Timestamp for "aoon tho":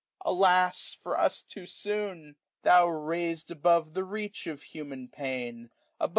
1.67-2.87